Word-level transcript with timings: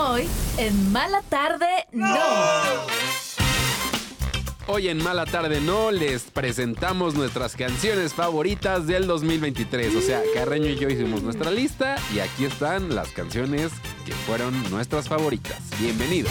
Hoy, 0.00 0.28
en 0.58 0.92
Mala 0.92 1.22
Tarde, 1.28 1.66
no. 1.90 2.14
Hoy 4.68 4.88
en 4.88 5.02
Mala 5.02 5.26
Tarde 5.26 5.60
No 5.60 5.90
les 5.90 6.22
presentamos 6.24 7.14
nuestras 7.14 7.56
canciones 7.56 8.14
favoritas 8.14 8.86
del 8.86 9.08
2023. 9.08 9.96
O 9.96 10.00
sea, 10.00 10.22
Carreño 10.34 10.68
y 10.68 10.76
yo 10.76 10.88
hicimos 10.88 11.24
nuestra 11.24 11.50
lista 11.50 11.96
y 12.14 12.20
aquí 12.20 12.44
están 12.44 12.94
las 12.94 13.08
canciones 13.08 13.72
que 14.06 14.12
fueron 14.12 14.70
nuestras 14.70 15.08
favoritas. 15.08 15.58
Bienvenidos. 15.80 16.30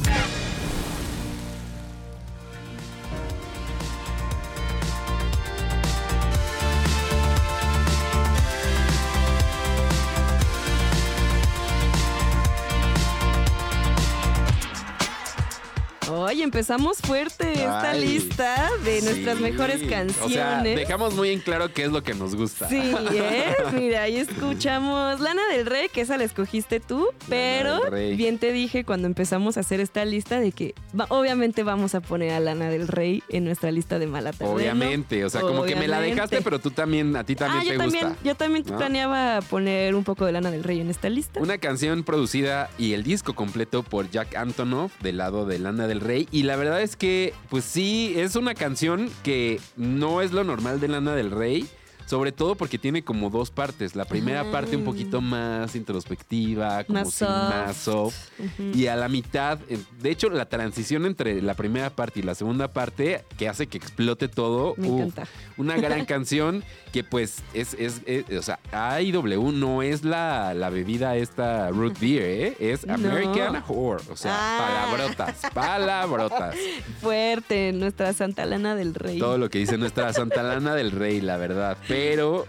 Hoy 16.31 16.43
empezamos 16.43 16.99
fuerte 16.99 17.51
esta 17.51 17.91
Ay, 17.91 18.05
lista 18.07 18.69
de 18.85 19.01
nuestras 19.01 19.35
sí. 19.35 19.43
mejores 19.43 19.81
O 19.83 19.85
sea, 19.85 19.89
canciones. 19.89 20.77
dejamos 20.77 21.13
muy 21.13 21.29
en 21.31 21.39
claro 21.41 21.73
qué 21.73 21.83
es 21.83 21.91
lo 21.91 22.03
que 22.03 22.13
nos 22.13 22.35
gusta. 22.35 22.69
Sí, 22.69 22.79
¿eh? 23.11 23.53
Mira, 23.73 24.03
ahí 24.03 24.15
escuchamos 24.15 25.19
Lana 25.19 25.41
del 25.51 25.65
Rey, 25.65 25.89
que 25.93 25.99
esa 25.99 26.17
la 26.17 26.23
escogiste 26.23 26.79
tú, 26.79 27.07
pero 27.27 27.81
bien 28.15 28.37
te 28.37 28.53
dije 28.53 28.85
cuando 28.85 29.07
empezamos 29.07 29.57
a 29.57 29.59
hacer 29.59 29.81
esta 29.81 30.05
lista 30.05 30.39
de 30.39 30.53
que 30.53 30.73
va- 30.97 31.05
obviamente 31.09 31.63
vamos 31.63 31.95
a 31.95 31.99
poner 31.99 32.31
a 32.31 32.39
Lana 32.39 32.69
del 32.69 32.87
Rey 32.87 33.21
en 33.27 33.43
nuestra 33.43 33.69
lista 33.71 33.99
de 33.99 34.07
mala 34.07 34.31
tarde, 34.31 34.45
¿no? 34.45 34.51
Obviamente, 34.57 35.25
o 35.25 35.29
sea, 35.29 35.41
como 35.41 35.63
que 35.65 35.75
me 35.75 35.89
la 35.89 35.99
dejaste, 35.99 36.41
pero 36.41 36.59
tú 36.59 36.71
también, 36.71 37.13
a 37.17 37.25
ti 37.25 37.35
también 37.35 37.59
ah, 37.59 37.63
te 37.67 37.77
yo 37.77 37.83
gusta. 37.83 37.99
también, 37.99 38.17
yo 38.23 38.35
también 38.35 38.63
¿no? 38.69 38.77
planeaba 38.77 39.41
poner 39.41 39.95
un 39.95 40.05
poco 40.05 40.25
de 40.25 40.31
Lana 40.31 40.49
del 40.49 40.63
Rey 40.63 40.79
en 40.79 40.89
esta 40.89 41.09
lista. 41.09 41.41
Una 41.41 41.57
canción 41.57 42.03
producida 42.05 42.69
y 42.77 42.93
el 42.93 43.03
disco 43.03 43.33
completo 43.35 43.83
por 43.83 44.09
Jack 44.09 44.37
Antonoff 44.37 44.93
del 45.01 45.17
lado 45.17 45.45
de 45.45 45.59
Lana 45.59 45.87
del 45.87 45.99
Rey. 45.99 46.20
Y 46.31 46.43
la 46.43 46.55
verdad 46.55 46.81
es 46.81 46.95
que, 46.95 47.33
pues 47.49 47.63
sí, 47.63 48.13
es 48.17 48.35
una 48.35 48.53
canción 48.53 49.09
que 49.23 49.59
no 49.75 50.21
es 50.21 50.31
lo 50.31 50.43
normal 50.43 50.79
de 50.79 50.87
Lana 50.87 51.15
del 51.15 51.31
Rey. 51.31 51.67
Sobre 52.11 52.33
todo 52.33 52.55
porque 52.55 52.77
tiene 52.77 53.03
como 53.05 53.29
dos 53.29 53.51
partes. 53.51 53.95
La 53.95 54.03
primera 54.03 54.51
parte 54.51 54.75
un 54.75 54.83
poquito 54.83 55.21
más 55.21 55.77
introspectiva, 55.77 56.83
como 56.83 56.99
Más 56.99 57.21
más 57.21 57.77
soft. 57.77 58.17
Y 58.75 58.87
a 58.87 58.97
la 58.97 59.07
mitad, 59.07 59.59
eh, 59.69 59.79
de 60.01 60.11
hecho, 60.11 60.29
la 60.29 60.43
transición 60.49 61.05
entre 61.05 61.41
la 61.41 61.53
primera 61.53 61.89
parte 61.89 62.19
y 62.19 62.23
la 62.23 62.35
segunda 62.35 62.67
parte, 62.67 63.23
que 63.37 63.47
hace 63.47 63.67
que 63.67 63.77
explote 63.77 64.27
todo. 64.27 64.73
Me 64.75 64.89
uf, 64.89 64.99
encanta. 65.03 65.23
Una 65.55 65.77
gran 65.77 66.03
canción 66.13 66.65
que 66.91 67.05
pues 67.05 67.37
es, 67.53 67.75
es, 67.75 68.01
es- 68.05 68.25
o 68.37 68.41
sea, 68.41 68.59
AIW 68.73 69.53
no 69.53 69.81
es 69.81 70.03
la, 70.03 70.53
la 70.53 70.69
bebida 70.69 71.15
esta 71.15 71.69
root 71.69 71.97
beer, 71.97 72.23
¿eh? 72.23 72.57
Es 72.59 72.85
No. 72.85 72.95
American 72.95 73.63
Whore. 73.69 74.03
O 74.11 74.17
sea, 74.17 74.31
Ah. 74.33 74.57
palabrotas, 74.91 75.41
palabrotas. 75.53 76.55
Fuerte, 77.01 77.71
nuestra 77.71 78.11
Santa 78.11 78.45
Lana 78.45 78.75
del 78.75 78.95
Rey. 78.95 79.17
Todo 79.17 79.37
lo 79.37 79.49
que 79.49 79.59
dice 79.59 79.77
nuestra 79.77 80.11
Santa 80.11 80.43
Lana 80.43 80.75
del 80.75 80.91
Rey, 80.91 81.21
la 81.21 81.37
verdad. 81.37 81.77
Pero 81.87 82.00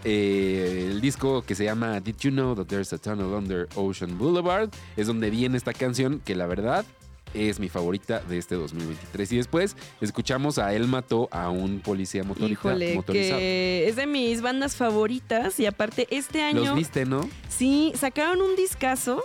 eh, 0.03 0.87
el 0.91 1.01
disco 1.01 1.43
que 1.43 1.55
se 1.55 1.63
llama 1.65 1.99
Did 1.99 2.15
You 2.19 2.31
Know 2.31 2.55
That 2.55 2.65
There's 2.65 2.93
a 2.93 2.97
Tunnel 2.97 3.27
Under 3.27 3.67
Ocean 3.75 4.17
Boulevard 4.17 4.69
es 4.97 5.07
donde 5.07 5.29
viene 5.29 5.57
esta 5.57 5.73
canción 5.73 6.21
que 6.23 6.35
la 6.35 6.45
verdad 6.45 6.85
es 7.33 7.59
mi 7.59 7.67
favorita 7.69 8.19
de 8.21 8.37
este 8.37 8.55
2023. 8.55 9.31
Y 9.31 9.37
después 9.37 9.75
escuchamos 10.01 10.59
a 10.59 10.73
Él 10.73 10.87
mató 10.87 11.29
a 11.31 11.49
un 11.49 11.79
policía 11.79 12.21
Híjole, 12.21 12.95
motorizado. 12.95 13.39
que 13.39 13.87
es 13.87 13.95
de 13.95 14.05
mis 14.05 14.41
bandas 14.41 14.75
favoritas 14.75 15.59
y 15.59 15.65
aparte 15.65 16.07
este 16.11 16.43
año 16.43 16.65
Los 16.65 16.75
viste, 16.75 17.05
¿no? 17.05 17.27
sí 17.49 17.91
sacaron 17.95 18.41
un 18.41 18.55
discazo 18.55 19.23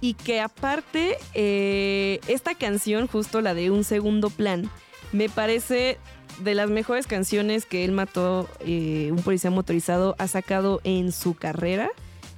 y 0.00 0.14
que 0.14 0.40
aparte 0.40 1.16
eh, 1.34 2.20
esta 2.28 2.54
canción, 2.54 3.06
justo 3.06 3.40
la 3.40 3.54
de 3.54 3.70
Un 3.70 3.84
Segundo 3.84 4.30
Plan, 4.30 4.68
me 5.14 5.28
parece 5.28 5.98
de 6.40 6.54
las 6.54 6.68
mejores 6.68 7.06
canciones 7.06 7.66
que 7.66 7.84
él 7.84 7.92
mató, 7.92 8.48
eh, 8.66 9.10
un 9.12 9.22
policía 9.22 9.50
motorizado, 9.50 10.16
ha 10.18 10.26
sacado 10.26 10.80
en 10.82 11.12
su 11.12 11.34
carrera. 11.34 11.88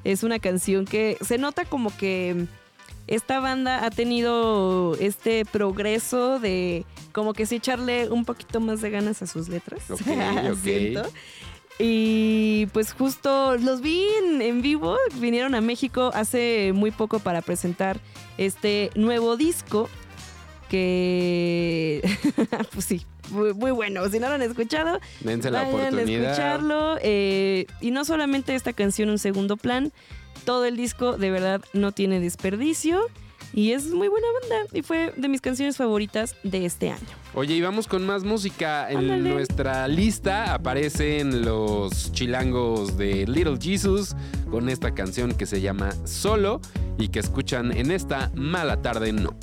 Es 0.04 0.22
una 0.22 0.38
canción 0.38 0.84
que 0.84 1.16
se 1.22 1.38
nota 1.38 1.64
como 1.64 1.96
que 1.96 2.46
esta 3.06 3.40
banda 3.40 3.86
ha 3.86 3.90
tenido 3.90 4.94
este 5.00 5.46
progreso 5.46 6.38
de 6.38 6.84
como 7.12 7.32
que 7.32 7.46
sí 7.46 7.56
echarle 7.56 8.10
un 8.10 8.26
poquito 8.26 8.60
más 8.60 8.82
de 8.82 8.90
ganas 8.90 9.22
a 9.22 9.26
sus 9.26 9.48
letras. 9.48 9.90
Ok. 9.90 10.00
Y 11.78 12.68
pues 12.72 12.94
justo 12.94 13.58
los 13.58 13.82
vi 13.82 14.02
en, 14.24 14.40
en 14.40 14.62
vivo, 14.62 14.96
vinieron 15.16 15.54
a 15.54 15.60
México 15.60 16.10
hace 16.14 16.72
muy 16.74 16.90
poco 16.90 17.18
para 17.18 17.42
presentar 17.42 18.00
este 18.38 18.90
nuevo 18.94 19.36
disco 19.36 19.90
que 20.68 22.02
pues 22.72 22.84
sí, 22.84 23.06
muy, 23.30 23.54
muy 23.54 23.70
bueno. 23.70 24.08
Si 24.08 24.18
no 24.18 24.28
lo 24.28 24.34
han 24.34 24.42
escuchado, 24.42 25.00
Dense 25.20 25.50
la 25.50 25.60
a 25.62 25.68
oportunidad. 25.68 26.30
escucharlo. 26.32 26.96
eh, 27.02 27.66
y 27.80 27.90
no 27.90 28.04
solamente 28.04 28.54
esta 28.54 28.72
canción, 28.72 29.10
un 29.10 29.18
segundo 29.18 29.56
plan, 29.56 29.92
todo 30.44 30.64
el 30.64 30.76
disco 30.76 31.16
de 31.16 31.30
verdad 31.30 31.60
no 31.72 31.92
tiene 31.92 32.20
desperdicio. 32.20 33.00
Y 33.54 33.72
es 33.72 33.86
muy 33.86 34.08
buena 34.08 34.26
banda. 34.40 34.66
Y 34.74 34.82
fue 34.82 35.14
de 35.16 35.28
mis 35.28 35.40
canciones 35.40 35.76
favoritas 35.78 36.34
de 36.42 36.66
este 36.66 36.90
año. 36.90 37.06
Oye, 37.32 37.54
y 37.54 37.62
vamos 37.62 37.86
con 37.86 38.04
más 38.04 38.22
música. 38.22 38.90
En 38.90 38.98
Ándale. 38.98 39.30
nuestra 39.30 39.88
lista 39.88 40.52
aparecen 40.52 41.42
los 41.42 42.12
chilangos 42.12 42.98
de 42.98 43.24
Little 43.26 43.56
Jesus 43.58 44.14
con 44.50 44.68
esta 44.68 44.92
canción 44.94 45.32
que 45.32 45.46
se 45.46 45.60
llama 45.62 45.90
Solo 46.04 46.60
y 46.98 47.08
que 47.08 47.20
escuchan 47.20 47.72
en 47.72 47.92
esta 47.92 48.30
mala 48.34 48.82
tarde 48.82 49.12
no. 49.12 49.34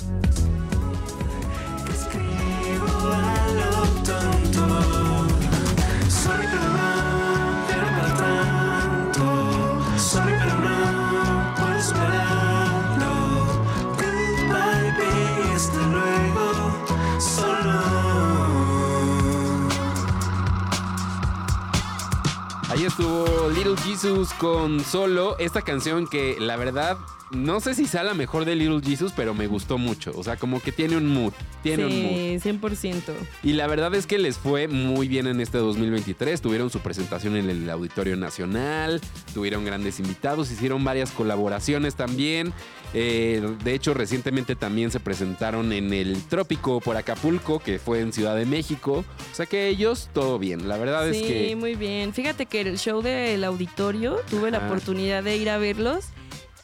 Ahí 22.74 22.86
estuvo 22.86 23.48
Little 23.50 23.76
Jesus 23.76 24.34
con 24.34 24.80
Solo, 24.80 25.38
esta 25.38 25.62
canción 25.62 26.08
que 26.08 26.40
la 26.40 26.56
verdad 26.56 26.98
no 27.30 27.60
sé 27.60 27.74
si 27.74 27.86
sea 27.86 28.02
la 28.02 28.14
mejor 28.14 28.44
de 28.44 28.54
Little 28.54 28.80
Jesus, 28.82 29.12
pero 29.14 29.34
me 29.34 29.46
gustó 29.46 29.78
mucho. 29.78 30.12
O 30.14 30.22
sea, 30.22 30.36
como 30.36 30.60
que 30.60 30.72
tiene 30.72 30.96
un 30.96 31.06
mood, 31.06 31.32
tiene 31.62 31.86
un 31.86 32.02
mood. 32.02 32.40
sí, 32.40 32.48
100%. 32.48 33.00
Y 33.42 33.54
la 33.54 33.66
verdad 33.66 33.94
es 33.94 34.06
que 34.06 34.18
les 34.18 34.36
fue 34.38 34.68
muy 34.68 35.08
bien 35.08 35.26
en 35.26 35.40
este 35.40 35.58
2023. 35.58 36.40
Tuvieron 36.40 36.70
su 36.70 36.80
presentación 36.80 37.36
en 37.36 37.50
el 37.50 37.68
Auditorio 37.70 38.16
Nacional, 38.16 39.00
tuvieron 39.32 39.64
grandes 39.64 39.98
invitados, 40.00 40.50
hicieron 40.50 40.84
varias 40.84 41.10
colaboraciones 41.10 41.94
también. 41.94 42.52
Eh, 42.96 43.42
de 43.64 43.74
hecho, 43.74 43.92
recientemente 43.92 44.54
también 44.54 44.92
se 44.92 45.00
presentaron 45.00 45.72
en 45.72 45.92
el 45.92 46.22
Trópico 46.24 46.80
por 46.80 46.96
Acapulco, 46.96 47.58
que 47.58 47.80
fue 47.80 48.00
en 48.00 48.12
Ciudad 48.12 48.36
de 48.36 48.46
México. 48.46 49.04
O 49.32 49.34
sea 49.34 49.46
que 49.46 49.68
ellos, 49.68 50.08
todo 50.12 50.38
bien. 50.38 50.68
La 50.68 50.76
verdad 50.76 51.10
Sí, 51.10 51.18
es 51.18 51.26
que... 51.26 51.56
muy 51.56 51.74
bien. 51.74 52.12
Fíjate 52.12 52.46
que 52.46 52.60
el 52.60 52.78
show 52.78 53.02
del 53.02 53.42
auditorio 53.42 54.18
tuve 54.30 54.52
la 54.52 54.58
oportunidad 54.58 55.24
de 55.24 55.36
ir 55.36 55.50
a 55.50 55.58
verlos 55.58 56.06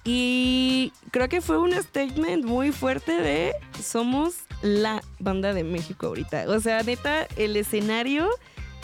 y 0.05 0.93
creo 1.11 1.29
que 1.29 1.41
fue 1.41 1.59
un 1.59 1.73
statement 1.73 2.45
muy 2.45 2.73
fuerte 2.73 3.13
de 3.13 3.55
somos 3.83 4.37
la 4.63 5.03
banda 5.19 5.53
de 5.53 5.65
México 5.65 6.07
ahorita. 6.07 6.47
O 6.49 6.61
sea, 6.61 6.83
neta, 6.83 7.27
el 7.37 7.57
escenario 7.57 8.29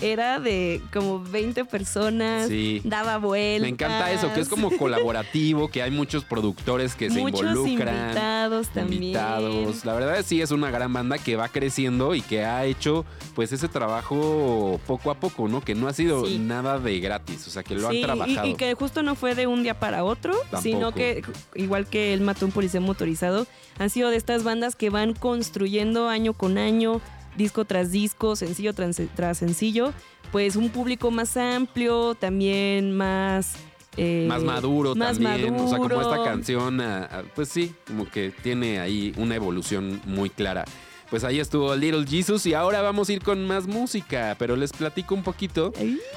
era 0.01 0.39
de 0.41 0.81
como 0.93 1.21
20 1.23 1.65
personas, 1.65 2.49
Sí. 2.49 2.81
daba 2.85 3.19
vueltas. 3.19 3.63
Me 3.63 3.69
encanta 3.69 4.11
eso, 4.13 4.33
que 4.35 4.41
es 4.41 4.49
como 4.49 4.71
colaborativo, 4.77 5.69
que 5.69 5.83
hay 5.83 5.91
muchos 5.91 6.25
productores 6.25 6.95
que 6.95 7.11
se 7.11 7.21
involucran. 7.21 7.67
invitados 8.07 8.69
también. 8.69 9.03
invitados. 9.03 9.85
La 9.85 9.95
verdad 9.95 10.23
sí 10.25 10.41
es 10.43 10.51
una 10.51 10.71
gran 10.71 10.93
banda 10.93 11.19
que 11.19 11.37
va 11.37 11.49
creciendo 11.49 12.15
y 12.15 12.21
que 12.23 12.45
ha 12.45 12.65
hecho 12.65 13.05
pues 13.35 13.53
ese 13.53 13.69
trabajo 13.69 14.81
poco 14.87 15.11
a 15.11 15.15
poco, 15.21 15.49
¿no? 15.49 15.61
Que 15.61 15.75
no 15.75 15.89
ha 15.89 15.93
sido 15.93 16.27
Sí. 16.27 16.39
nada 16.39 16.79
de 16.79 16.99
gratis, 17.01 17.47
o 17.47 17.51
sea, 17.51 17.63
que 17.63 17.75
lo 17.75 17.91
Sí, 17.91 17.97
han 17.99 18.03
trabajado. 18.03 18.47
Y, 18.47 18.55
que 18.55 18.75
justo 18.75 19.03
no 19.03 19.15
fue 19.15 19.35
de 19.35 19.47
un 19.47 19.63
día 19.63 19.79
para 19.79 20.05
otro, 20.05 20.33
Tampoco. 20.35 20.63
sino 20.63 20.93
que 20.93 21.23
igual 21.55 21.87
que 21.87 22.13
él 22.15 22.21
mató 22.21 22.47
un 22.47 22.53
policía 22.53 22.81
motorizado, 22.81 23.47
han 23.79 23.91
sido 23.91 24.11
de 24.11 24.17
estas 24.17 24.43
bandas 24.45 24.77
que 24.77 24.91
van 24.91 25.13
construyendo 25.15 26.09
año 26.09 26.33
con 26.33 26.59
año, 26.59 27.01
disco 27.37 27.65
tras 27.65 27.91
disco, 27.93 28.37
sencillo 28.37 28.73
tras, 28.75 29.01
tras 29.15 29.39
sencillo, 29.39 29.93
pues 30.33 30.57
un 30.57 30.71
público 30.71 31.11
más 31.11 31.37
amplio, 31.37 32.15
también 32.15 32.97
más... 32.97 33.55
eh, 33.97 34.27
más 34.29 34.43
maduro 34.43 34.95
más 34.95 35.19
también, 35.19 35.55
o 35.55 35.69
sea, 35.69 35.79
como 35.79 36.01
esta 36.01 36.25
canción, 36.25 36.81
ah, 36.81 37.09
ah, 37.11 37.23
pues 37.35 37.49
sí, 37.49 37.75
como 37.87 38.09
que 38.09 38.33
tiene 38.43 38.81
ahí 38.81 39.15
una 39.17 39.35
evolución 39.37 40.01
muy 40.05 40.31
clara. 40.31 40.65
Pues 41.11 41.23
ahí 41.23 41.39
estuvo 41.39 41.75
Little 41.77 42.05
Jesus 42.05 42.47
y 42.47 42.55
ahora 42.55 42.83
vamos 42.83 43.09
a 43.09 43.13
ir 43.13 43.23
con 43.23 43.45
más 43.47 43.67
música, 43.69 44.35
pero 44.41 44.57
les 44.57 44.73
platico 44.73 45.15
un 45.15 45.23
poquito 45.23 45.73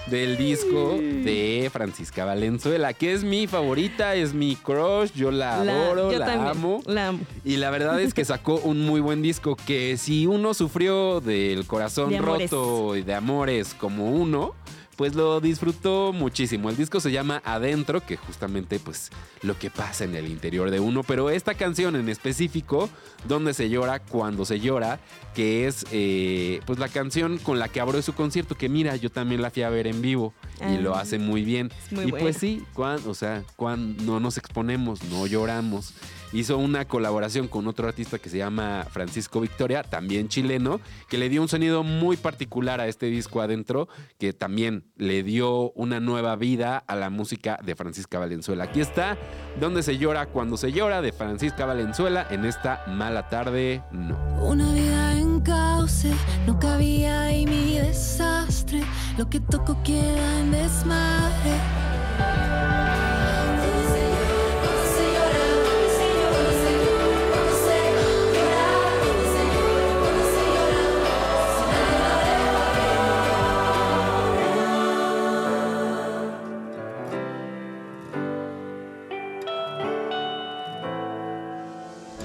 del 0.08 0.36
disco 0.36 0.96
de 1.00 1.70
Francisca 1.72 2.26
Valenzuela, 2.26 2.94
que 2.94 3.14
es 3.14 3.24
mi 3.24 3.46
favorita, 3.46 4.16
es 4.16 4.34
mi 4.34 4.56
crush, 4.56 5.12
yo 5.14 5.30
la, 5.30 5.64
la- 5.64 5.74
adoro, 5.86 6.12
yo 6.12 6.18
la 6.18 6.26
también, 6.26 6.48
amo. 6.50 6.82
La 6.88 7.08
amo. 7.10 7.20
Y 7.46 7.58
la 7.58 7.70
verdad 7.70 8.02
es 8.02 8.16
que 8.16 8.26
sacó 8.26 8.56
un 8.56 8.84
muy 8.86 9.00
buen 9.00 9.22
disco 9.22 9.56
que 9.56 9.96
si 9.98 10.26
uno 10.26 10.56
sufrió 10.56 11.22
del 11.22 11.68
corazón 11.68 12.10
De 12.10 12.18
roto 12.20 12.96
y 12.96 13.04
de 13.04 13.14
amores 13.14 13.76
como 13.76 14.10
uno, 14.12 14.56
pues 15.00 15.16
lo 15.16 15.40
disfrutó 15.40 16.12
muchísimo. 16.12 16.70
El 16.70 16.76
disco 16.76 17.00
se 17.00 17.10
llama 17.10 17.42
Adentro, 17.46 18.06
que 18.06 18.18
justamente 18.18 18.82
pues 18.82 19.12
lo 19.44 19.58
que 19.58 19.70
pasa 19.70 20.04
en 20.04 20.14
el 20.14 20.28
interior 20.28 20.72
de 20.72 20.82
uno, 20.82 21.04
pero 21.04 21.30
esta 21.30 21.54
canción 21.54 21.96
en 21.96 22.10
específico, 22.10 22.90
Donde 23.26 23.54
se 23.54 23.70
llora, 23.70 24.00
cuando 24.00 24.44
se 24.44 24.60
llora, 24.60 25.00
que 25.34 25.68
es 25.68 25.86
eh, 25.94 26.60
pues 26.66 26.80
la 26.80 26.90
canción 26.90 27.38
con 27.38 27.60
la 27.60 27.70
que 27.70 27.80
abrió 27.80 28.02
su 28.02 28.14
concierto, 28.14 28.56
que 28.56 28.68
mira, 28.68 28.98
yo 28.98 29.10
también 29.10 29.42
la 29.42 29.52
fui 29.52 29.64
a 29.64 29.70
ver 29.70 29.88
en 29.88 30.02
vivo 30.02 30.34
y 30.62 30.76
Ah. 30.76 30.80
lo 30.82 30.96
hace 30.96 31.20
muy 31.20 31.44
bien. 31.44 31.72
Es 31.86 31.92
muy 31.92 32.06
y 32.06 32.12
pues 32.12 32.38
sí, 32.38 32.64
cuan- 32.74 33.02
o 33.08 33.14
sea, 33.14 33.44
cuando 33.56 34.04
no 34.04 34.20
nos 34.20 34.38
exponemos, 34.38 35.04
no 35.06 35.26
lloramos. 35.28 35.94
Hizo 36.32 36.60
una 36.60 36.86
colaboración 36.86 37.48
con 37.48 37.66
otro 37.68 37.88
artista 37.88 38.20
que 38.20 38.30
se 38.30 38.38
llama 38.38 38.86
Francisco 38.92 39.42
Victoria, 39.42 39.82
también 39.82 40.28
chileno, 40.28 40.80
que 41.10 41.18
le 41.18 41.28
dio 41.28 41.42
un 41.42 41.48
sonido 41.48 41.82
muy 41.82 42.18
particular 42.18 42.80
a 42.80 42.88
este 42.88 43.08
disco 43.08 43.42
adentro, 43.42 43.88
que 44.20 44.32
también 44.32 44.84
le 44.96 45.24
dio 45.24 45.72
una 45.72 46.00
nueva 46.00 46.36
vida 46.36 46.78
a 46.86 46.96
la 46.96 47.10
música 47.10 47.58
de 47.64 47.76
Francisca 47.76 48.20
Valenzuela. 48.20 48.66
Aquí 48.66 48.80
está, 48.80 49.18
donde 49.60 49.82
se 49.82 49.98
llora 49.98 50.28
cuando 50.28 50.56
se 50.56 50.72
llora, 50.72 51.02
de 51.02 51.12
Francisca 51.14 51.66
Valenzuela, 51.66 52.28
en 52.30 52.46
esta 52.46 52.84
mala 52.88 53.28
tarde, 53.30 53.82
no. 53.92 54.16
Una 54.44 54.72
vida 54.72 54.99
cauce, 55.90 56.14
no 56.46 56.60
cabía 56.60 57.24
ahí 57.24 57.46
mi 57.46 57.78
desastre. 57.80 58.84
Lo 59.18 59.30
que 59.30 59.40
toco 59.40 59.76
queda 59.84 60.40
en 60.40 60.52
desmadre. 60.52 61.54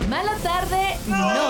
Mala 0.09 0.37
tarde, 0.43 0.97
no. 1.09 1.44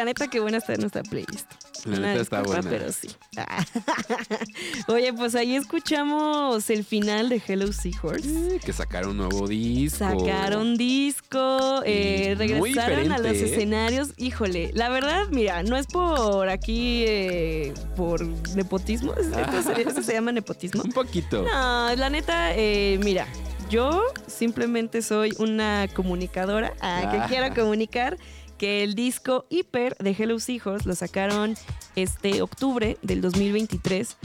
La 0.00 0.06
neta 0.06 0.28
que 0.28 0.40
buena 0.40 0.56
está 0.58 0.74
nuestra 0.76 1.02
playlist. 1.02 1.46
La 1.84 1.98
Una 1.98 2.08
neta 2.08 2.22
está 2.22 2.38
disculpa, 2.38 2.62
buena. 2.62 2.78
Pero 2.78 2.90
sí. 2.92 3.08
Oye, 4.88 5.12
pues 5.12 5.34
ahí 5.34 5.56
escuchamos 5.56 6.70
el 6.70 6.84
final 6.84 7.28
de 7.28 7.42
Hello 7.46 7.70
Seahorse. 7.72 8.56
Eh, 8.56 8.60
Que 8.64 8.72
sacaron 8.72 9.10
un 9.10 9.16
nuevo 9.18 9.46
disco. 9.46 9.98
Sacaron 9.98 10.76
disco, 10.78 11.82
eh, 11.84 12.34
regresaron 12.38 13.12
a 13.12 13.18
los 13.18 13.32
¿eh? 13.36 13.44
escenarios. 13.44 14.10
Híjole, 14.16 14.70
la 14.74 14.88
verdad, 14.88 15.26
mira, 15.30 15.62
no 15.62 15.76
es 15.76 15.86
por 15.86 16.48
aquí, 16.48 17.04
eh, 17.06 17.74
por 17.94 18.24
nepotismo. 18.56 19.12
¿Esto 19.14 19.74
se, 19.74 19.82
eso 19.82 20.02
se 20.02 20.14
llama 20.14 20.32
nepotismo? 20.32 20.82
Un 20.84 20.92
poquito. 20.92 21.42
No, 21.42 21.94
la 21.94 22.08
neta, 22.08 22.52
mira, 23.02 23.26
yo 23.68 24.02
simplemente 24.26 25.02
soy 25.02 25.32
una 25.38 25.86
comunicadora 25.94 26.72
ah, 26.80 27.02
Ah. 27.04 27.10
que 27.28 27.34
quiero 27.34 27.54
comunicar 27.54 28.16
que 28.60 28.84
el 28.84 28.94
disco 28.94 29.46
Hiper 29.48 29.96
de 29.96 30.10
Hello 30.10 30.38
Seahorse 30.38 30.86
lo 30.86 30.94
sacaron 30.94 31.54
este 31.96 32.42
octubre 32.42 32.98
del 33.00 33.22
2023. 33.22 34.18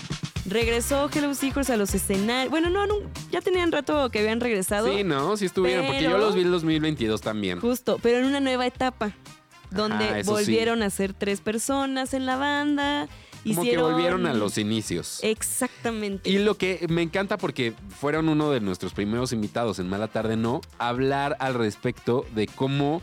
Regresó 0.50 1.10
Hello 1.10 1.34
Seahorse 1.34 1.72
a 1.72 1.78
los 1.78 1.96
escenarios. 1.96 2.52
Bueno, 2.52 2.70
no, 2.70 2.86
no, 2.86 2.96
ya 3.32 3.40
tenían 3.40 3.72
rato 3.72 4.10
que 4.10 4.20
habían 4.20 4.42
regresado. 4.42 4.94
Sí, 4.94 5.06
no, 5.06 5.38
sí 5.38 5.46
estuvieron, 5.46 5.86
porque 5.86 6.04
yo 6.04 6.18
los 6.18 6.36
vi 6.36 6.42
en 6.42 6.48
el 6.48 6.52
2022 6.52 7.22
también. 7.22 7.62
Justo, 7.62 7.98
pero 8.04 8.18
en 8.18 8.26
una 8.26 8.42
nueva 8.42 8.68
etapa. 8.68 9.14
Donde 9.72 10.04
Ajá, 10.04 10.24
sí. 10.26 10.30
volvieron 10.30 10.84
a 10.84 10.90
ser 10.90 11.14
tres 11.14 11.40
personas 11.40 12.14
en 12.14 12.26
la 12.26 12.36
banda. 12.36 13.08
Como 13.46 13.64
que 13.64 13.78
volvieron 13.78 14.26
a 14.26 14.34
los 14.34 14.58
inicios. 14.58 15.20
Exactamente. 15.24 16.30
Y 16.30 16.40
lo 16.40 16.58
que 16.58 16.86
me 16.90 17.04
encanta 17.04 17.38
porque 17.38 17.74
fueron 18.02 18.28
uno 18.28 18.52
de 18.52 18.60
nuestros 18.60 18.94
primeros 18.94 19.31
invitados 19.31 19.80
en 19.80 19.88
Mala 19.88 20.10
Tarde 20.10 20.36
No, 20.36 20.60
hablar 20.78 21.38
al 21.40 21.54
respecto 21.54 22.26
de 22.36 22.48
cómo 22.48 23.02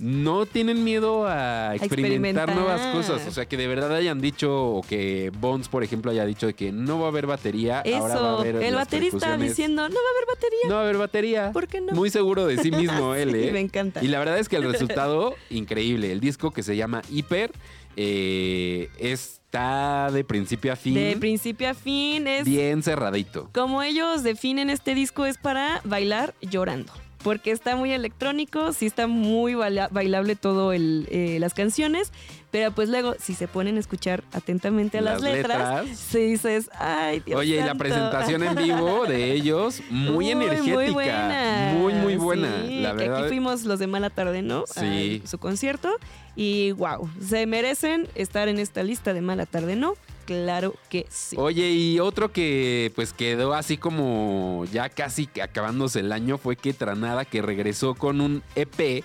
no 0.00 0.46
tienen 0.46 0.82
miedo 0.82 1.26
a 1.26 1.74
experimentar, 1.76 2.48
experimentar. 2.48 2.54
nuevas 2.56 2.80
cosas. 2.94 3.26
O 3.28 3.30
sea, 3.30 3.46
que 3.46 3.56
de 3.56 3.66
verdad 3.66 3.94
hayan 3.94 4.20
dicho, 4.20 4.66
o 4.68 4.82
que 4.82 5.30
Bones, 5.38 5.68
por 5.68 5.84
ejemplo, 5.84 6.10
haya 6.10 6.24
dicho 6.24 6.46
de 6.46 6.54
que 6.54 6.72
no 6.72 6.98
va 6.98 7.06
a 7.06 7.08
haber 7.10 7.26
batería. 7.26 7.80
ahora 7.80 8.00
va 8.00 8.06
a 8.06 8.14
Eso, 8.14 8.38
haber 8.38 8.56
el 8.56 8.74
baterista 8.74 9.36
diciendo, 9.36 9.88
no 9.88 9.94
va 9.94 10.00
a 10.00 10.16
haber 10.16 10.26
batería. 10.34 10.58
No 10.68 10.74
va 10.74 10.80
a 10.80 10.84
haber 10.84 10.96
batería. 10.96 11.50
¿Por 11.52 11.68
qué 11.68 11.80
no? 11.80 11.92
Muy 11.92 12.08
seguro 12.10 12.46
de 12.46 12.56
sí 12.58 12.70
mismo 12.70 13.14
él, 13.14 13.30
Sí, 13.32 13.48
¿eh? 13.48 13.52
me 13.52 13.60
encanta. 13.60 14.02
Y 14.02 14.08
la 14.08 14.18
verdad 14.18 14.38
es 14.38 14.48
que 14.48 14.56
el 14.56 14.64
resultado, 14.64 15.36
increíble. 15.50 16.10
El 16.12 16.20
disco 16.20 16.50
que 16.50 16.62
se 16.62 16.76
llama 16.76 17.02
Hiper 17.10 17.52
eh, 17.96 18.88
está 18.98 20.10
de 20.12 20.24
principio 20.24 20.72
a 20.72 20.76
fin. 20.76 20.94
De 20.94 21.16
principio 21.18 21.68
a 21.68 21.74
fin 21.74 22.26
es 22.26 22.44
bien 22.44 22.82
cerradito. 22.82 23.50
como 23.52 23.82
ellos 23.82 24.22
definen 24.22 24.70
este 24.70 24.94
disco 24.94 25.26
es 25.26 25.36
para 25.38 25.80
bailar 25.84 26.34
llorando. 26.40 26.92
Porque 27.22 27.50
está 27.50 27.76
muy 27.76 27.92
electrónico, 27.92 28.72
sí 28.72 28.86
está 28.86 29.06
muy 29.06 29.54
baila- 29.54 29.88
bailable 29.90 30.36
todo 30.36 30.72
el, 30.72 31.06
eh, 31.10 31.36
las 31.38 31.52
canciones, 31.52 32.12
pero 32.50 32.70
pues 32.72 32.88
luego 32.88 33.14
si 33.20 33.34
se 33.34 33.46
ponen 33.46 33.76
a 33.76 33.80
escuchar 33.80 34.24
atentamente 34.32 34.96
a 34.98 35.00
las, 35.02 35.20
Las 35.20 35.32
letras, 35.34 35.82
letras. 35.84 35.98
sí 35.98 36.18
dices, 36.20 36.70
ay 36.78 37.20
Dios 37.20 37.38
Oye, 37.40 37.56
y 37.56 37.58
la 37.58 37.66
santo". 37.66 37.78
presentación 37.78 38.42
en 38.42 38.54
vivo 38.54 39.04
de 39.06 39.32
ellos, 39.32 39.82
muy 39.90 40.26
Uy, 40.26 40.30
energética. 40.30 40.74
Muy 40.74 40.90
buena. 40.90 41.72
Muy, 41.76 41.92
muy 41.94 42.16
buena. 42.16 42.48
Sí, 42.66 42.80
la 42.80 42.92
que 42.92 42.96
verdad. 42.96 43.18
Aquí 43.18 43.28
fuimos 43.28 43.64
los 43.64 43.78
de 43.78 43.86
Mala 43.86 44.08
Tarde, 44.08 44.40
¿no? 44.40 44.64
Sí. 44.66 45.20
A 45.22 45.28
su 45.28 45.36
concierto. 45.38 45.90
Y 46.36 46.70
wow, 46.72 47.06
se 47.20 47.44
merecen 47.46 48.08
estar 48.14 48.48
en 48.48 48.58
esta 48.58 48.82
lista 48.82 49.12
de 49.12 49.20
Mala 49.20 49.44
Tarde, 49.44 49.76
¿no? 49.76 49.92
Claro 50.30 50.76
que 50.88 51.06
sí. 51.08 51.34
Oye, 51.36 51.70
y 51.70 51.98
otro 51.98 52.30
que 52.32 52.92
pues 52.94 53.12
quedó 53.12 53.52
así 53.52 53.76
como 53.76 54.64
ya 54.72 54.88
casi 54.88 55.28
acabándose 55.42 55.98
el 55.98 56.12
año 56.12 56.38
fue 56.38 56.54
que 56.54 56.72
Tranada 56.72 57.24
que 57.24 57.42
regresó 57.42 57.96
con 57.96 58.20
un 58.20 58.40
EP, 58.54 59.02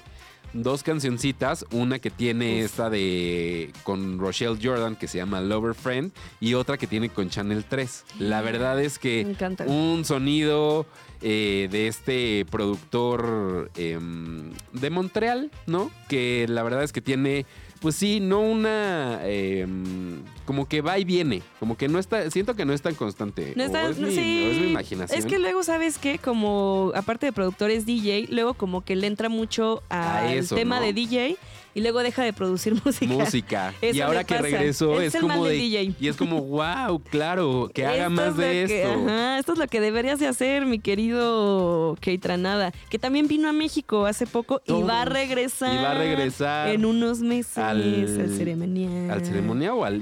dos 0.53 0.83
cancioncitas, 0.83 1.65
una 1.71 1.97
que 1.97 2.11
tiene 2.11 2.59
Uf. 2.59 2.65
esta 2.65 2.91
de 2.91 3.73
con 3.81 4.19
Rochelle 4.19 4.59
Jordan 4.61 4.95
que 4.95 5.07
se 5.07 5.17
llama 5.17 5.41
Lover 5.41 5.73
Friend 5.73 6.11
y 6.39 6.53
otra 6.53 6.77
que 6.77 6.85
tiene 6.85 7.09
con 7.09 7.27
Channel 7.31 7.65
3. 7.65 8.05
La 8.19 8.43
verdad 8.43 8.79
es 8.79 8.99
que 8.99 9.25
un 9.65 10.05
sonido 10.05 10.85
eh, 11.23 11.67
de 11.71 11.87
este 11.87 12.45
productor 12.51 13.71
em, 13.77 14.51
de 14.73 14.89
Montreal, 14.91 15.49
¿no? 15.65 15.89
Que 16.07 16.45
la 16.47 16.61
verdad 16.61 16.83
es 16.83 16.93
que 16.93 17.01
tiene, 17.01 17.47
pues 17.81 17.95
sí, 17.95 18.19
no 18.19 18.41
una... 18.41 19.21
em, 19.27 20.21
como 20.45 20.67
que 20.67 20.81
va 20.81 20.97
y 20.99 21.03
viene. 21.05 21.41
Como 21.59 21.75
que 21.77 21.87
no 21.87 21.99
está, 21.99 22.29
siento 22.31 22.55
que 22.55 22.65
no 22.65 22.73
es 22.73 22.81
tan 22.81 22.95
constante. 22.95 23.53
No 23.55 23.63
o 23.63 23.65
está, 23.65 23.89
es, 23.89 23.97
mi, 23.97 24.11
sí. 24.11 24.45
o 24.47 24.51
es 24.51 24.57
mi 24.59 24.67
imaginación. 24.69 25.19
Es 25.19 25.25
que 25.25 25.39
luego, 25.39 25.63
¿sabes 25.63 25.97
qué? 25.97 26.19
Como, 26.19 26.91
aparte 26.95 27.25
de 27.25 27.31
productor 27.31 27.71
es 27.71 27.85
DJ, 27.85 28.27
luego 28.29 28.53
como 28.53 28.81
que 28.83 28.95
le 28.95 29.07
entra 29.07 29.29
mucho 29.29 29.81
al 29.89 30.47
tema 30.47 30.79
¿no? 30.79 30.85
de 30.85 30.93
DJ 30.93 31.37
y 31.73 31.81
luego 31.81 31.99
deja 32.03 32.23
de 32.23 32.31
producir 32.31 32.73
música. 32.85 33.13
música. 33.13 33.73
Eso 33.81 33.97
y 33.97 34.01
ahora 34.01 34.23
que 34.23 34.37
regresó 34.37 35.01
Es 35.01 35.07
es, 35.09 35.15
el 35.15 35.21
como 35.21 35.43
de 35.45 35.53
DJ. 35.55 35.95
y 35.99 36.07
es 36.07 36.15
como 36.15 36.41
wow, 36.41 37.01
claro, 37.09 37.69
que 37.73 37.85
haga 37.85 37.95
Esto 38.03 38.09
más 38.11 38.37
de 38.37 38.43
que- 38.67 38.81
esto. 38.83 38.93
ajá, 38.93 39.39
esto 39.39 39.53
es 39.53 39.59
lo 39.59 39.67
que 39.67 39.81
deberías 39.81 40.19
de 40.19 40.27
hacer, 40.27 40.65
mi 40.65 40.79
querido 40.79 41.97
Keitranada, 41.99 42.71
que 42.89 42.97
también 42.99 43.27
vino 43.27 43.49
a 43.49 43.53
México 43.53 44.05
hace 44.05 44.25
poco 44.25 44.61
y 44.65 44.81
va 44.83 45.01
a 45.01 45.05
regresar. 45.05 45.73
Y 45.73 45.77
va 45.83 45.91
a 45.91 45.95
regresar 45.95 46.69
en 46.69 46.85
unos 46.85 47.19
meses 47.19 47.57
al, 47.57 47.81
al- 47.81 48.29
ceremonial. 48.37 49.11
¿Al 49.11 49.25
ceremonia 49.25 49.73
o 49.73 49.83
al 49.83 50.01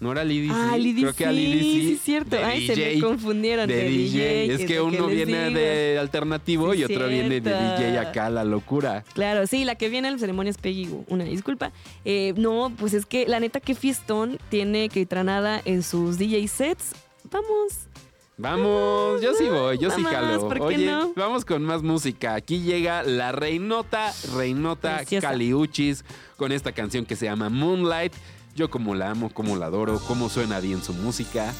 No 0.00 0.12
era 0.12 0.22
EDC. 0.22 0.50
Ah, 0.50 0.76
Creo 0.76 1.14
que 1.14 1.26
al 1.26 1.38
EDC. 1.38 1.60
sí, 1.62 1.92
es 1.94 2.02
cierto. 2.02 2.36
Ay, 2.42 2.66
se 2.66 2.76
me 2.76 3.00
confundieron. 3.00 3.68
De, 3.68 3.88
DJ. 3.88 4.46
Es 4.54 4.60
es 4.60 4.66
que 4.66 4.80
uno 4.80 5.06
viene 5.06 5.48
digo. 5.48 5.58
de 5.60 5.98
alternativo 5.98 6.72
Sí, 6.72 6.80
y 6.80 6.84
otro 6.84 7.08
viene 7.08 7.40
de. 7.40 7.50
DJ 7.50 7.98
acá, 7.98 8.30
la 8.30 8.44
locura. 8.44 9.04
Claro, 9.14 9.46
sí, 9.46 9.64
la 9.64 9.74
que 9.74 9.88
viene 9.88 10.08
al 10.08 10.18
ceremonia 10.18 10.50
es 10.50 10.58
Peggy 10.58 10.88
una 11.08 11.24
disculpa. 11.24 11.72
Eh, 12.04 12.34
no, 12.36 12.72
pues 12.76 12.94
es 12.94 13.06
que 13.06 13.26
la 13.26 13.40
neta 13.40 13.60
que 13.60 13.74
fiestón 13.74 14.38
tiene 14.48 14.88
Keitranada 14.88 15.60
en 15.64 15.82
sus 15.82 16.18
DJ 16.18 16.46
sets. 16.48 16.92
Vamos. 17.30 17.88
Vamos, 18.36 19.22
yo 19.22 19.32
sí 19.34 19.44
voy, 19.44 19.78
yo 19.78 19.90
sí 19.92 20.02
jalo. 20.02 20.40
¿por 20.40 20.54
qué 20.54 20.62
Oye, 20.62 20.86
no? 20.86 21.12
vamos 21.14 21.44
con 21.44 21.62
más 21.62 21.82
música. 21.84 22.34
Aquí 22.34 22.62
llega 22.62 23.04
la 23.04 23.30
reinota, 23.30 24.12
reinota 24.34 24.96
Preciosa. 24.98 25.28
Caliuchis 25.28 26.04
con 26.36 26.50
esta 26.50 26.72
canción 26.72 27.06
que 27.06 27.14
se 27.14 27.26
llama 27.26 27.48
Moonlight. 27.48 28.12
Yo 28.54 28.70
como 28.70 28.94
la 28.94 29.10
amo, 29.10 29.30
como 29.30 29.56
la 29.56 29.66
adoro, 29.66 29.98
cómo 30.06 30.28
suena 30.28 30.60
bien 30.60 30.82
su 30.82 30.94
música. 30.94 31.52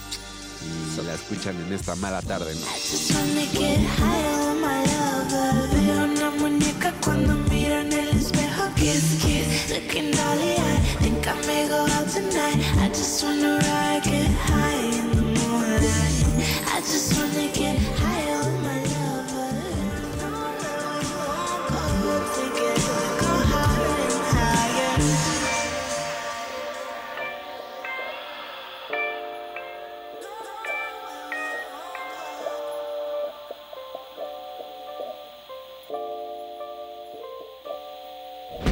Y 0.62 1.02
la 1.04 1.14
escuchan 1.14 1.56
en 1.66 1.72
esta 1.72 1.96
mala 1.96 2.22
tarde, 2.22 2.54
¿no? 2.54 2.66
Just 2.66 3.10
wanna 3.10 3.42
get 3.52 3.80
high 3.98 4.48
on 4.48 4.60
my 4.60 4.80
lover. 4.86 5.68
Veo 5.74 6.04
una 6.04 6.30
muñeca 6.38 6.94
cuando 7.02 7.34
miro 7.50 7.80
en 7.80 7.92
el 7.92 8.08
espejo. 8.10 8.62
Kiss, 8.76 9.18
kiss, 9.20 9.70
looking 9.70 10.12
dolly 10.12 10.54
eye. 10.56 10.80
Think 11.00 11.26
I 11.26 11.34
may 11.46 11.68
go 11.68 11.80
out 11.80 12.08
tonight. 12.08 12.60
I 12.80 12.88
just 12.88 13.24
wanna 13.24 13.58
ride, 13.58 14.02
get 14.04 14.30
high 14.46 14.83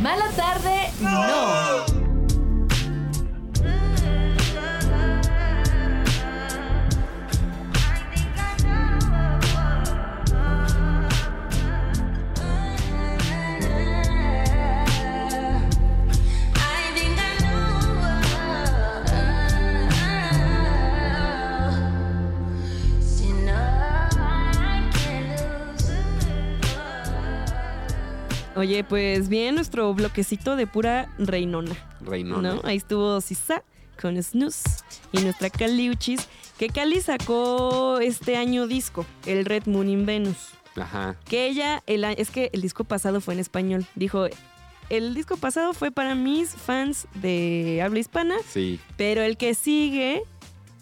Mala 0.02 0.28
tarde, 0.34 0.90
no. 0.98 1.61
Oye, 28.54 28.84
pues 28.84 29.28
bien, 29.28 29.54
nuestro 29.54 29.92
bloquecito 29.94 30.56
de 30.56 30.66
pura 30.66 31.08
reinona. 31.18 31.74
Reinona. 32.02 32.54
¿no? 32.54 32.60
Ahí 32.64 32.76
estuvo 32.76 33.20
Sisa 33.20 33.62
con 34.00 34.20
Snooze 34.22 34.62
y 35.12 35.20
nuestra 35.20 35.48
Caliuchis, 35.48 36.28
que 36.58 36.68
Cali 36.68 37.00
sacó 37.00 37.98
este 38.00 38.36
año 38.36 38.66
disco, 38.66 39.06
el 39.26 39.44
Red 39.44 39.66
Moon 39.66 39.88
in 39.88 40.04
Venus. 40.06 40.36
Ajá. 40.76 41.16
Que 41.24 41.46
ella, 41.46 41.82
el 41.86 42.04
es 42.04 42.30
que 42.30 42.50
el 42.52 42.62
disco 42.62 42.84
pasado 42.84 43.20
fue 43.20 43.34
en 43.34 43.40
español. 43.40 43.86
Dijo, 43.94 44.26
el 44.90 45.14
disco 45.14 45.36
pasado 45.36 45.72
fue 45.72 45.90
para 45.90 46.14
mis 46.14 46.50
fans 46.50 47.06
de 47.14 47.80
habla 47.82 48.00
hispana, 48.00 48.34
Sí. 48.48 48.80
pero 48.96 49.22
el 49.22 49.36
que 49.36 49.54
sigue 49.54 50.22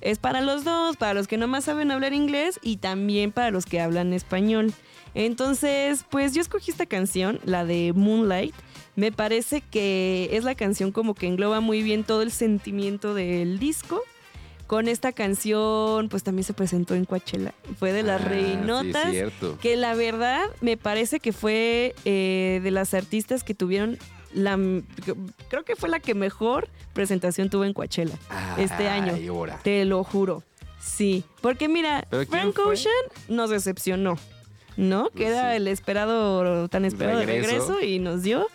es 0.00 0.18
para 0.18 0.40
los 0.40 0.64
dos, 0.64 0.96
para 0.96 1.14
los 1.14 1.26
que 1.28 1.36
nomás 1.36 1.64
saben 1.64 1.90
hablar 1.90 2.12
inglés 2.12 2.58
y 2.62 2.76
también 2.78 3.32
para 3.32 3.50
los 3.50 3.66
que 3.66 3.80
hablan 3.80 4.12
español. 4.12 4.72
Entonces, 5.14 6.04
pues 6.10 6.34
yo 6.34 6.40
escogí 6.40 6.70
esta 6.70 6.86
canción, 6.86 7.40
la 7.44 7.64
de 7.64 7.92
Moonlight. 7.94 8.54
Me 8.96 9.12
parece 9.12 9.60
que 9.60 10.28
es 10.32 10.44
la 10.44 10.54
canción 10.54 10.92
como 10.92 11.14
que 11.14 11.26
engloba 11.26 11.60
muy 11.60 11.82
bien 11.82 12.04
todo 12.04 12.22
el 12.22 12.30
sentimiento 12.32 13.14
del 13.14 13.58
disco. 13.58 14.02
Con 14.66 14.86
esta 14.86 15.10
canción, 15.12 16.08
pues 16.08 16.22
también 16.22 16.44
se 16.44 16.52
presentó 16.54 16.94
en 16.94 17.04
Coachella. 17.04 17.52
Fue 17.78 17.92
de 17.92 18.04
las 18.04 18.20
Ah, 18.20 18.24
reinotas. 18.28 19.04
Sí, 19.06 19.10
cierto. 19.10 19.58
Que 19.60 19.76
la 19.76 19.94
verdad 19.94 20.42
me 20.60 20.76
parece 20.76 21.18
que 21.18 21.32
fue 21.32 21.94
eh, 22.04 22.60
de 22.62 22.70
las 22.70 22.94
artistas 22.94 23.42
que 23.42 23.52
tuvieron 23.54 23.98
la. 24.32 24.58
Creo 25.48 25.64
que 25.64 25.76
fue 25.76 25.88
la 25.88 26.00
que 26.00 26.14
mejor 26.14 26.68
presentación 26.92 27.50
tuvo 27.50 27.64
en 27.64 27.72
Coachella 27.72 28.14
este 28.58 28.88
año. 28.88 29.14
Ahora. 29.32 29.58
Te 29.62 29.84
lo 29.84 30.02
juro. 30.04 30.42
Sí. 30.80 31.24
Porque 31.40 31.68
mira, 31.68 32.06
¿Pero 32.10 32.26
quién 32.26 32.52
Frank? 32.52 32.66
Ocean 32.66 32.94
nos 33.28 33.50
decepcionó. 33.50 34.16
¿No? 34.76 35.10
Que 35.10 35.24
Pues 35.24 35.28
era 35.30 35.50
sí. 35.50 35.56
el 35.56 35.68
esperado, 35.68 36.68
tan 36.68 36.84
esperado 36.84 37.18
de 37.18 37.26
regreso 37.26 37.80
y 37.82 37.98
nos 37.98 38.22
dio 38.22 38.46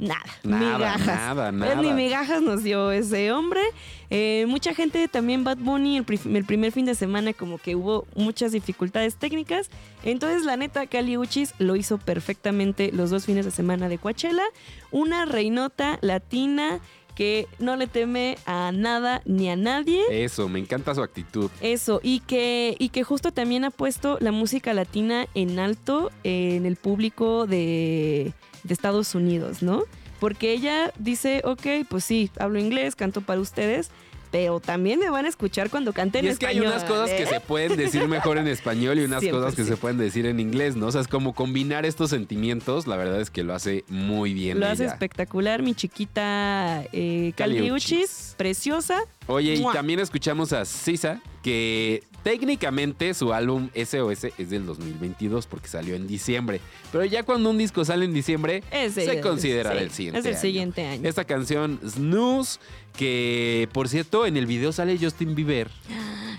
nada. 0.00 0.24
Nada, 0.42 0.78
migajas. 0.78 1.06
nada, 1.06 1.52
Pues 1.52 1.76
ni 1.78 1.92
migajas 1.92 2.42
nos 2.42 2.62
dio 2.62 2.90
ese 2.90 3.30
hombre. 3.32 3.60
Eh, 4.08 4.46
mucha 4.48 4.74
gente 4.74 5.06
también 5.06 5.44
Bad 5.44 5.58
Bunny 5.58 5.98
el, 5.98 6.06
el 6.34 6.44
primer 6.44 6.72
fin 6.72 6.86
de 6.86 6.94
semana 6.94 7.32
como 7.32 7.58
que 7.58 7.76
hubo 7.76 8.06
muchas 8.16 8.52
dificultades 8.52 9.16
técnicas. 9.16 9.70
Entonces 10.02 10.44
la 10.44 10.56
neta 10.56 10.86
Cali 10.86 11.16
Uchis 11.16 11.54
lo 11.58 11.76
hizo 11.76 11.98
perfectamente 11.98 12.90
los 12.92 13.10
dos 13.10 13.26
fines 13.26 13.44
de 13.44 13.50
semana 13.50 13.88
de 13.88 13.98
Coachella. 13.98 14.44
Una 14.90 15.26
reinota 15.26 15.98
latina 16.00 16.80
que 17.20 17.46
no 17.58 17.76
le 17.76 17.86
teme 17.86 18.38
a 18.46 18.72
nada 18.72 19.20
ni 19.26 19.50
a 19.50 19.54
nadie. 19.54 20.00
Eso, 20.10 20.48
me 20.48 20.58
encanta 20.58 20.94
su 20.94 21.02
actitud. 21.02 21.50
Eso, 21.60 22.00
y 22.02 22.20
que, 22.20 22.76
y 22.78 22.88
que 22.88 23.02
justo 23.02 23.30
también 23.30 23.62
ha 23.64 23.70
puesto 23.70 24.16
la 24.22 24.32
música 24.32 24.72
latina 24.72 25.26
en 25.34 25.58
alto 25.58 26.10
en 26.24 26.64
el 26.64 26.76
público 26.76 27.46
de, 27.46 28.32
de 28.64 28.72
Estados 28.72 29.14
Unidos, 29.14 29.62
¿no? 29.62 29.82
Porque 30.18 30.52
ella 30.52 30.94
dice, 30.98 31.42
ok, 31.44 31.86
pues 31.90 32.04
sí, 32.04 32.30
hablo 32.38 32.58
inglés, 32.58 32.96
canto 32.96 33.20
para 33.20 33.38
ustedes, 33.38 33.90
pero 34.30 34.60
también 34.60 35.00
me 35.00 35.10
van 35.10 35.26
a 35.26 35.28
escuchar 35.28 35.70
cuando 35.70 35.92
cante 35.92 36.20
en 36.20 36.26
Y 36.26 36.28
es 36.28 36.38
que 36.38 36.46
hay 36.46 36.56
español. 36.56 36.74
unas 36.74 36.88
cosas 36.88 37.10
que 37.10 37.22
¿eh? 37.22 37.26
se 37.26 37.40
pueden 37.40 37.76
decir 37.76 38.06
mejor 38.08 38.38
en 38.38 38.48
español 38.48 38.98
y 38.98 39.04
unas 39.04 39.24
cosas 39.24 39.54
que 39.54 39.62
100%. 39.62 39.66
se 39.66 39.76
pueden 39.76 39.98
decir 39.98 40.26
en 40.26 40.40
inglés, 40.40 40.76
¿no? 40.76 40.86
O 40.86 40.92
sea, 40.92 41.00
es 41.00 41.08
como 41.08 41.34
combinar 41.34 41.84
estos 41.86 42.10
sentimientos, 42.10 42.86
la 42.86 42.96
verdad 42.96 43.20
es 43.20 43.30
que 43.30 43.42
lo 43.42 43.54
hace 43.54 43.84
muy 43.88 44.34
bien 44.34 44.60
Lo 44.60 44.66
hace 44.66 44.84
espectacular, 44.84 45.62
mi 45.62 45.74
chiquita 45.74 46.84
eh, 46.92 47.32
Caliuchis. 47.36 48.34
Preciosa. 48.36 49.00
Oye, 49.26 49.54
y 49.54 49.64
también 49.72 50.00
escuchamos 50.00 50.52
a 50.52 50.64
Sisa, 50.64 51.20
que 51.42 52.02
técnicamente 52.22 53.14
su 53.14 53.32
álbum 53.32 53.68
SOS 53.74 54.24
es 54.38 54.50
del 54.50 54.66
2022 54.66 55.46
porque 55.46 55.68
salió 55.68 55.94
en 55.94 56.06
diciembre. 56.06 56.60
Pero 56.92 57.04
ya 57.04 57.22
cuando 57.22 57.50
un 57.50 57.58
disco 57.58 57.84
sale 57.84 58.04
en 58.04 58.12
diciembre, 58.14 58.62
Ese 58.70 59.04
se 59.04 59.16
es- 59.18 59.22
considera 59.22 59.72
sí, 59.72 59.78
del 59.78 59.90
siguiente 59.90 60.18
Es 60.20 60.26
año. 60.26 60.40
siguiente 60.40 60.86
año. 60.86 61.08
Esta 61.08 61.24
canción, 61.24 61.80
Snooze, 61.86 62.58
que 62.96 63.68
por 63.72 63.88
cierto, 63.88 64.26
en 64.26 64.36
el 64.36 64.46
video 64.46 64.72
sale 64.72 64.98
Justin 65.00 65.34
Bieber. 65.34 65.70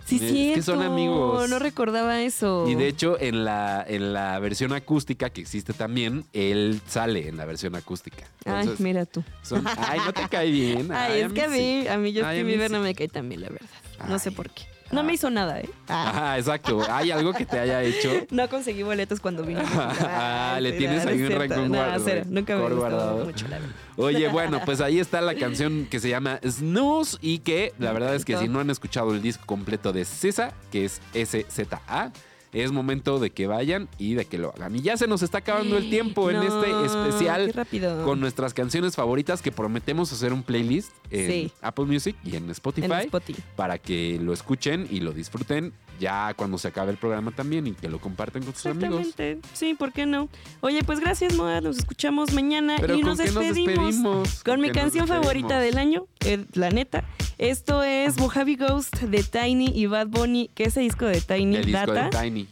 sí, 0.05 0.49
es 0.51 0.55
que 0.55 0.61
son 0.61 0.81
amigos. 0.81 1.49
No 1.49 1.57
recordaba 1.59 2.21
eso. 2.21 2.65
Y 2.69 2.75
de 2.75 2.87
hecho, 2.87 3.17
en 3.19 3.45
la, 3.45 3.83
en 3.87 4.13
la 4.13 4.37
versión 4.39 4.73
acústica 4.73 5.29
que 5.29 5.41
existe 5.41 5.73
también, 5.73 6.25
él 6.33 6.81
sale 6.87 7.27
en 7.29 7.37
la 7.37 7.45
versión 7.45 7.75
acústica. 7.75 8.25
Ay, 8.45 8.61
Entonces, 8.61 8.79
mira 8.81 9.05
tú. 9.05 9.23
son- 9.41 9.65
ay, 9.77 9.99
no 10.05 10.13
te 10.13 10.27
cae 10.29 10.51
bien. 10.51 10.89
Ay, 10.91 11.21
es 11.21 11.31
que 11.33 11.41
a 11.41 11.49
sí. 11.49 11.51
mí, 11.51 11.87
a 11.87 11.97
mí 11.97 12.09
Ay, 12.09 12.13
Justin 12.15 12.25
a 12.25 12.33
mí 12.33 12.43
Bieber 12.43 12.67
sí. 12.67 12.73
no 12.73 12.81
me 12.81 12.93
cae 12.93 13.07
tan 13.07 13.29
bien, 13.29 13.41
la 13.41 13.49
verdad. 13.49 13.69
No 14.09 14.19
sé 14.19 14.29
Ay. 14.29 14.35
por 14.35 14.49
qué. 14.49 14.63
No 14.91 14.99
Ah. 14.99 15.03
me 15.03 15.13
hizo 15.13 15.29
nada, 15.29 15.59
¿eh? 15.59 15.69
Ah, 15.87 16.09
Ajá, 16.09 16.37
exacto. 16.37 16.81
¿Hay 16.89 17.11
algo 17.11 17.33
que 17.33 17.45
te 17.45 17.57
haya 17.59 17.81
hecho? 17.83 18.09
No 18.29 18.49
conseguí 18.49 18.83
boletos 18.83 19.19
cuando 19.19 19.43
vino. 19.43 19.61
Ah, 20.01 20.59
le 20.61 20.73
tienes 20.73 21.05
no, 21.05 21.11
ahí 21.11 21.21
un 21.23 21.29
rencor 21.31 21.57
No, 21.59 21.67
guardado- 21.77 22.03
cero, 22.05 22.21
nunca 22.27 22.55
me 22.57 22.63
gustó 22.69 23.21
mucho, 23.25 23.47
la 23.47 23.59
verdad. 23.59 23.75
Oye, 23.97 24.27
bueno, 24.27 24.59
pues 24.65 24.81
ahí 24.81 24.99
está 24.99 25.21
la 25.21 25.35
canción 25.35 25.87
que 25.89 25.99
se 25.99 26.09
llama 26.09 26.39
Snooze 26.45 27.17
y 27.21 27.39
que 27.39 27.73
la 27.79 27.93
verdad 27.93 28.15
es 28.15 28.25
que 28.25 28.37
si 28.37 28.47
no 28.47 28.59
han 28.59 28.69
escuchado 28.69 29.13
el 29.13 29.21
disco 29.21 29.43
completo 29.45 29.93
de 29.93 30.05
Sisa, 30.05 30.53
que 30.71 30.85
es 30.85 31.01
S-Z-A, 31.13 32.11
es 32.53 32.71
momento 32.73 33.19
de 33.19 33.29
que 33.29 33.47
vayan 33.47 33.87
y 33.97 34.13
de 34.15 34.25
que 34.25 34.37
lo 34.37 34.49
hagan. 34.53 34.75
Y 34.75 34.81
ya 34.81 34.97
se 34.97 35.07
nos 35.07 35.21
está 35.23 35.37
acabando 35.37 35.77
el 35.77 35.89
tiempo 35.89 36.29
en 36.29 36.37
este 36.43 36.65
qué 36.65 36.85
especial 36.85 37.53
rápido. 37.53 38.03
con 38.03 38.19
nuestras 38.19 38.53
canciones 38.53 38.95
favoritas 38.97 39.41
que 39.41 39.53
prometemos 39.53 40.11
hacer 40.11 40.33
un 40.33 40.43
playlist 40.43 40.91
en 41.11 41.29
Sí. 41.31 41.51
Apple 41.61 41.85
Music 41.85 42.15
y 42.23 42.35
en 42.35 42.49
Spotify 42.49 42.85
en 42.85 42.91
Spotify. 43.01 43.43
para 43.55 43.77
que 43.77 44.17
lo 44.21 44.33
escuchen 44.33 44.87
y 44.89 44.99
lo 45.01 45.11
disfruten 45.11 45.73
ya 45.99 46.33
cuando 46.35 46.57
se 46.57 46.67
acabe 46.69 46.91
el 46.91 46.97
programa 46.97 47.29
también 47.31 47.67
y 47.67 47.73
que 47.73 47.87
lo 47.87 47.99
compartan 47.99 48.41
con 48.43 48.55
sus 48.55 48.65
amigos. 48.65 49.01
Exactamente. 49.01 49.47
Sí, 49.53 49.75
¿por 49.75 49.91
qué 49.93 50.05
no? 50.07 50.29
Oye, 50.61 50.83
pues 50.83 50.99
gracias, 50.99 51.35
Moa. 51.35 51.61
Nos 51.61 51.77
escuchamos 51.77 52.33
mañana 52.33 52.77
Pero 52.79 52.95
y 52.95 53.01
¿con 53.01 53.09
nos 53.11 53.19
qué 53.19 53.25
nos 53.31 53.35
despedimos. 53.43 53.75
despedimos? 53.85 54.43
Con 54.43 54.61
mi 54.61 54.71
canción 54.71 55.07
favorita 55.07 55.59
despedimos? 55.59 55.65
del 55.65 55.77
año, 55.77 56.07
eh, 56.25 56.45
la 56.53 56.69
neta. 56.71 57.03
Esto 57.37 57.83
es 57.83 58.17
Mojave 58.19 58.55
Ghost 58.55 58.95
de 59.01 59.21
Tiny 59.23 59.71
y 59.75 59.85
Bad 59.87 60.07
Bunny, 60.07 60.49
que 60.55 60.63
ese 60.65 60.79
disco 60.81 61.05
de 61.05 61.21
Tiny 61.21 61.55
El 61.57 61.65
disco 61.65 61.93
data. 61.93 62.17
de 62.17 62.23
Tiny. 62.29 62.47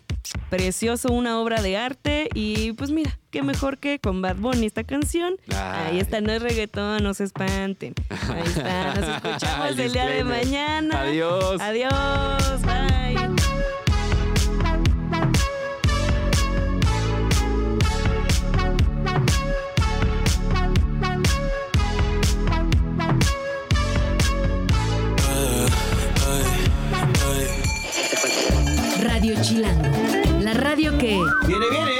Precioso, 0.50 1.12
una 1.12 1.40
obra 1.40 1.62
de 1.62 1.78
arte. 1.78 2.30
Y 2.34 2.74
pues 2.74 2.92
mira, 2.92 3.18
qué 3.32 3.44
mejor 3.44 3.78
que 3.78 4.00
con 4.00 4.22
Bad 4.22 4.38
Bunny 4.38 4.66
esta 4.66 4.84
canción. 4.84 5.36
Ay. 5.50 5.94
Ahí 5.94 6.00
está, 6.00 6.22
no 6.22 6.32
es 6.32 6.42
reggaetón, 6.42 7.04
no 7.04 7.14
se 7.14 7.26
espanten. 7.26 7.94
Ahí 8.10 8.44
está, 8.46 8.94
nos 8.96 9.10
escuchamos 9.16 9.70
El 9.72 9.80
el 9.80 9.94
día 9.94 10.06
de 10.06 10.24
mañana. 10.24 11.02
Adiós. 11.02 11.62
Adiós, 11.62 12.62
bye. 12.64 12.90
Radio 29.02 29.36
Chilango. 29.42 30.09
Radio 30.70 30.96
que... 31.00 31.20
Viene, 31.48 31.66
viene. 31.72 31.99